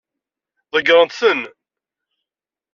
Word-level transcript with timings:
Ḍeggṛent-ten. 0.71 1.41